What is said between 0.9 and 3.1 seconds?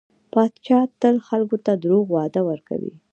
تل خلکو ته دروغ وعده ورکوي.